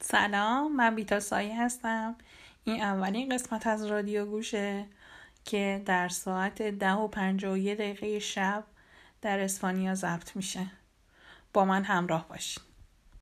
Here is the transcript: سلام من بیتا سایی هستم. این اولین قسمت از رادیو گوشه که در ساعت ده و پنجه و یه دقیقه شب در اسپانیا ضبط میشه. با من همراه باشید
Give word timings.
سلام 0.00 0.76
من 0.76 0.94
بیتا 0.94 1.20
سایی 1.20 1.52
هستم. 1.52 2.16
این 2.64 2.82
اولین 2.82 3.34
قسمت 3.34 3.66
از 3.66 3.86
رادیو 3.86 4.26
گوشه 4.26 4.86
که 5.44 5.82
در 5.86 6.08
ساعت 6.08 6.62
ده 6.62 6.92
و 6.92 7.08
پنجه 7.08 7.52
و 7.52 7.56
یه 7.56 7.74
دقیقه 7.74 8.18
شب 8.18 8.64
در 9.22 9.40
اسپانیا 9.40 9.94
ضبط 9.94 10.36
میشه. 10.36 10.66
با 11.52 11.64
من 11.64 11.84
همراه 11.84 12.28
باشید 12.28 12.75